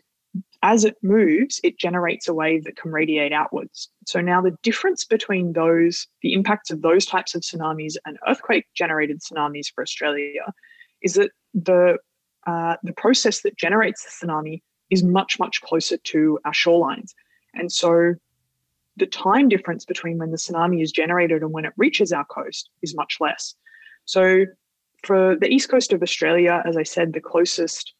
[0.64, 3.90] as it moves, it generates a wave that can radiate outwards.
[4.06, 8.66] So now the difference between those, the impacts of those types of tsunamis and earthquake
[8.74, 10.54] generated tsunamis for Australia
[11.04, 11.98] is that the
[12.48, 17.12] uh, the process that generates the tsunami is much much closer to our shorelines,
[17.54, 18.16] and so
[18.98, 22.70] the time difference between when the tsunami is generated and when it reaches our coast
[22.82, 23.56] is much less.
[24.06, 24.46] So
[25.04, 27.94] for the east coast of Australia, as I said, the closest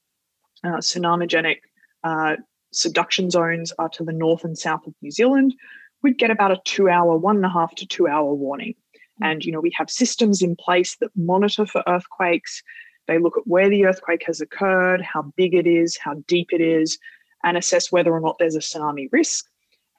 [0.64, 1.58] uh, tsunamigenic
[2.04, 2.36] uh,
[2.72, 5.54] subduction zones are to the north and south of New Zealand.
[6.02, 8.76] We'd get about a two hour, one and a half to two hour warning.
[9.20, 9.24] Hmm.
[9.26, 12.62] And, you know, we have systems in place that monitor for earthquakes.
[13.08, 16.62] They look at where the earthquake has occurred, how big it is, how deep it
[16.62, 16.98] is,
[17.44, 19.46] and assess whether or not there's a tsunami risk.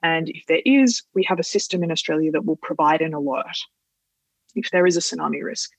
[0.03, 3.57] And if there is, we have a system in Australia that will provide an alert
[4.55, 5.71] if there is a tsunami risk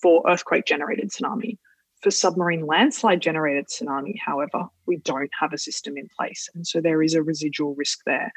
[0.00, 1.58] for earthquake generated tsunami.
[2.02, 6.48] For submarine landslide generated tsunami, however, we don't have a system in place.
[6.54, 8.30] And so there is a residual risk there.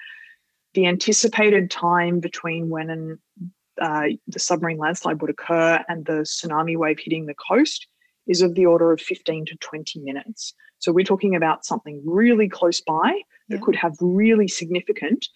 [0.74, 3.20] The anticipated time between when an,
[3.82, 7.88] uh, the submarine landslide would occur and the tsunami wave hitting the coast
[8.28, 10.54] is of the order of 15 to 20 minutes.
[10.80, 13.62] So we're talking about something really close by that yeah.
[13.64, 15.28] could have really significant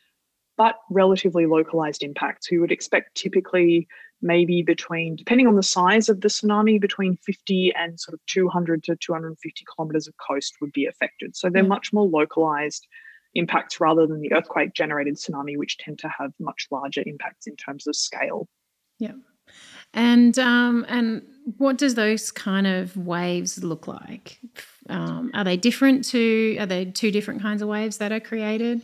[0.57, 2.51] but relatively localized impacts.
[2.51, 3.87] We would expect typically
[4.21, 8.83] maybe between, depending on the size of the tsunami, between 50 and sort of 200
[8.83, 11.35] to 250 kilometers of coast would be affected.
[11.35, 11.69] So they're yeah.
[11.69, 12.87] much more localized
[13.33, 17.55] impacts rather than the earthquake generated tsunami, which tend to have much larger impacts in
[17.55, 18.47] terms of scale.
[18.99, 19.13] Yeah.
[19.93, 21.23] And um, and
[21.57, 24.39] what does those kind of waves look like?
[24.89, 26.57] Um, are they different to?
[26.57, 28.81] Are they two different kinds of waves that are created?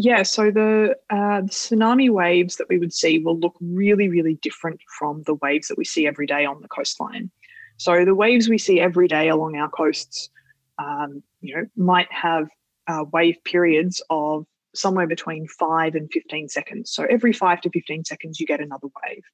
[0.00, 4.34] Yeah, so the, uh, the tsunami waves that we would see will look really, really
[4.42, 7.32] different from the waves that we see every day on the coastline.
[7.78, 10.30] So the waves we see every day along our coasts,
[10.78, 12.48] um, you know, might have
[12.86, 16.92] uh, wave periods of somewhere between five and 15 seconds.
[16.92, 19.24] So every five to 15 seconds, you get another wave.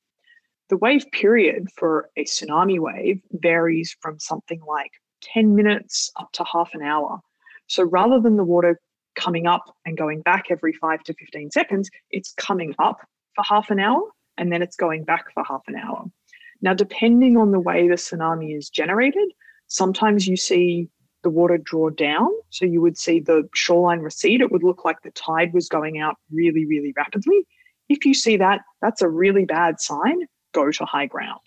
[0.70, 4.92] The wave period for a tsunami wave varies from something like
[5.22, 7.20] 10 minutes up to half an hour.
[7.66, 8.80] So rather than the water
[9.14, 12.98] coming up and going back every five to 15 seconds, it's coming up
[13.34, 14.02] for half an hour
[14.36, 16.04] and then it's going back for half an hour.
[16.62, 19.32] Now, depending on the way the tsunami is generated,
[19.68, 20.88] sometimes you see
[21.22, 22.28] the water draw down.
[22.50, 24.40] So you would see the shoreline recede.
[24.40, 27.46] It would look like the tide was going out really, really rapidly.
[27.88, 30.20] If you see that, that's a really bad sign.
[30.54, 31.40] Go to high ground.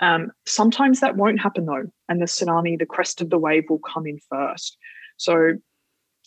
[0.00, 3.80] Um, sometimes that won't happen though, and the tsunami, the crest of the wave will
[3.80, 4.76] come in first.
[5.16, 5.54] So,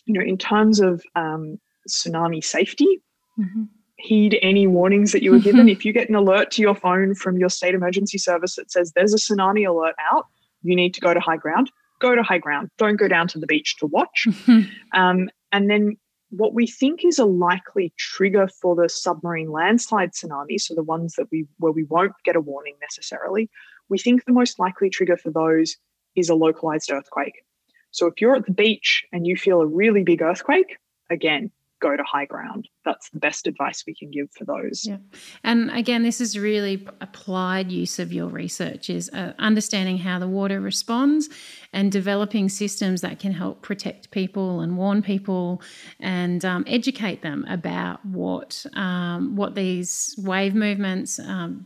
[0.05, 3.01] you know, in terms of um, tsunami safety,
[3.39, 3.63] mm-hmm.
[3.97, 5.69] heed any warnings that you were given.
[5.77, 8.93] if you get an alert to your phone from your state emergency service that says
[8.93, 10.25] there's a tsunami alert out,
[10.63, 11.71] you need to go to high ground.
[11.99, 12.69] Go to high ground.
[12.77, 14.27] Don't go down to the beach to watch.
[14.93, 15.97] um, and then
[16.29, 21.15] what we think is a likely trigger for the submarine landslide tsunami, so the ones
[21.15, 23.49] that we where we won't get a warning necessarily,
[23.89, 25.77] we think the most likely trigger for those
[26.15, 27.43] is a localized earthquake.
[27.91, 30.77] So if you're at the beach and you feel a really big earthquake,
[31.09, 32.67] again, go to high ground.
[32.85, 34.85] That's the best advice we can give for those.
[34.85, 34.97] Yeah.
[35.43, 40.27] And again, this is really applied use of your research is uh, understanding how the
[40.27, 41.29] water responds
[41.73, 45.61] and developing systems that can help protect people and warn people
[45.99, 51.65] and um, educate them about what um, what these wave movements um,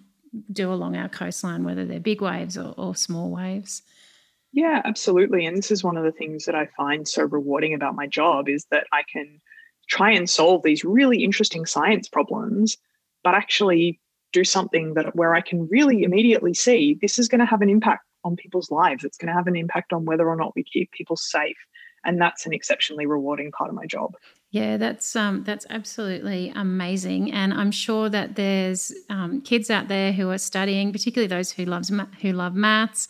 [0.51, 3.83] do along our coastline, whether they're big waves or, or small waves.
[4.53, 5.45] Yeah, absolutely.
[5.45, 8.49] And this is one of the things that I find so rewarding about my job
[8.49, 9.39] is that I can
[9.87, 12.77] try and solve these really interesting science problems,
[13.23, 13.99] but actually
[14.33, 17.69] do something that where I can really immediately see this is going to have an
[17.69, 19.03] impact on people's lives.
[19.03, 21.57] It's going to have an impact on whether or not we keep people safe.
[22.03, 24.15] And that's an exceptionally rewarding part of my job.
[24.49, 30.11] Yeah, that's um, that's absolutely amazing, and I'm sure that there's um, kids out there
[30.11, 31.89] who are studying, particularly those who loves
[32.21, 33.07] who love maths,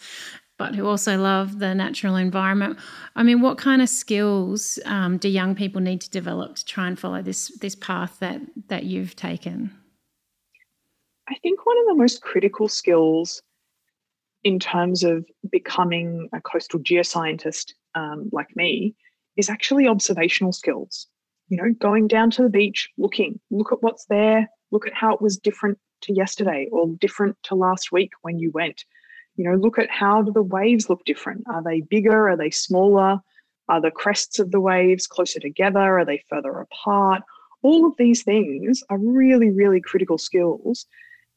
[0.62, 2.78] but who also love the natural environment.
[3.16, 6.88] I mean, what kind of skills um, do young people need to develop to try
[6.88, 9.76] and follow this this path that that you've taken?
[11.28, 13.42] I think one of the most critical skills
[14.44, 18.94] in terms of becoming a coastal geoscientist um, like me
[19.38, 21.08] is actually observational skills.
[21.48, 25.12] You know, going down to the beach, looking, look at what's there, look at how
[25.16, 28.84] it was different to yesterday or different to last week when you went
[29.42, 31.44] you know, look at how do the waves look different?
[31.48, 32.30] Are they bigger?
[32.30, 33.20] Are they smaller?
[33.70, 35.98] Are the crests of the waves closer together?
[35.98, 37.24] Are they further apart?
[37.64, 40.86] All of these things are really, really critical skills.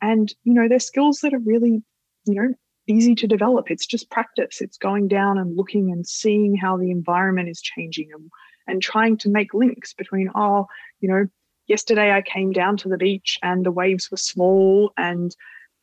[0.02, 1.82] And, you know, they're skills that are really,
[2.26, 2.52] you know,
[2.86, 3.70] easy to develop.
[3.70, 4.61] It's just practice.
[4.61, 8.30] It's going down and looking and seeing how the environment is changing and,
[8.66, 10.66] and trying to make links between, oh,
[11.00, 11.26] you know,
[11.68, 15.34] yesterday I came down to the beach and the waves were small and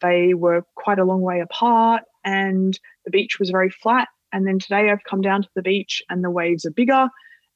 [0.01, 4.07] they were quite a long way apart and the beach was very flat.
[4.33, 7.09] And then today I've come down to the beach and the waves are bigger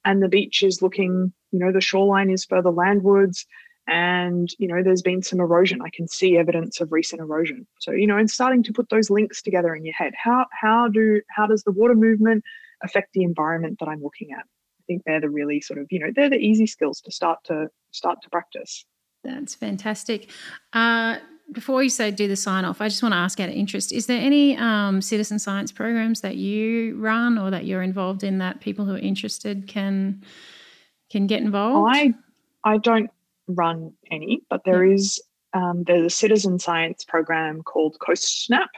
[0.03, 3.45] and the beach is looking, you know, the shoreline is further landwards
[3.87, 5.81] and, you know, there's been some erosion.
[5.81, 7.67] I can see evidence of recent erosion.
[7.79, 10.13] So, you know, and starting to put those links together in your head.
[10.17, 12.43] How how do how does the water movement
[12.83, 14.39] affect the environment that I'm looking at?
[14.43, 17.39] I think they're the really sort of, you know, they're the easy skills to start
[17.45, 18.85] to start to practice.
[19.23, 20.29] That's fantastic.
[20.73, 21.17] Uh,
[21.51, 23.91] before you say do the sign off, I just want to ask out of interest:
[23.91, 28.39] Is there any um, citizen science programs that you run or that you're involved in
[28.39, 30.23] that people who are interested can
[31.09, 31.95] can get involved?
[31.95, 32.13] I
[32.63, 33.09] I don't
[33.47, 35.21] run any, but there is
[35.53, 38.69] um, there's a citizen science program called Coast Snap,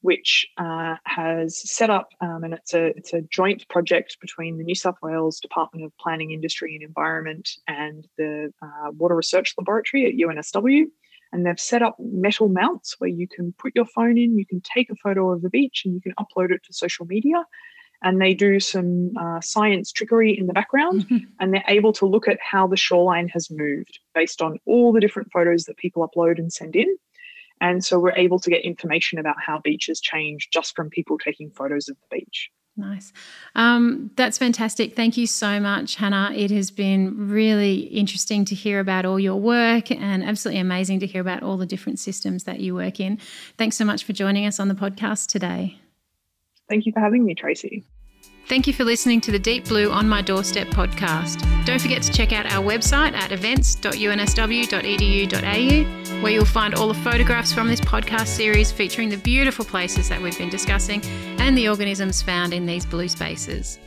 [0.00, 4.64] which uh, has set up, um, and it's a it's a joint project between the
[4.64, 10.06] New South Wales Department of Planning, Industry and Environment and the uh, Water Research Laboratory
[10.06, 10.86] at UNSW
[11.32, 14.60] and they've set up metal mounts where you can put your phone in, you can
[14.60, 17.44] take a photo of the beach, and you can upload it to social media.
[18.02, 21.24] And they do some uh, science trickery in the background, mm-hmm.
[21.40, 25.00] and they're able to look at how the shoreline has moved based on all the
[25.00, 26.94] different photos that people upload and send in.
[27.60, 31.50] And so we're able to get information about how beaches change just from people taking
[31.50, 32.50] photos of the beach.
[32.78, 33.12] Nice.
[33.54, 34.94] Um, that's fantastic.
[34.94, 36.30] Thank you so much, Hannah.
[36.34, 41.06] It has been really interesting to hear about all your work and absolutely amazing to
[41.06, 43.18] hear about all the different systems that you work in.
[43.56, 45.78] Thanks so much for joining us on the podcast today.
[46.68, 47.84] Thank you for having me, Tracy.
[48.48, 51.42] Thank you for listening to the Deep Blue on My Doorstep podcast.
[51.64, 57.52] Don't forget to check out our website at events.unsw.edu.au, where you'll find all the photographs
[57.52, 61.04] from this podcast series featuring the beautiful places that we've been discussing
[61.40, 63.80] and the organisms found in these blue spaces.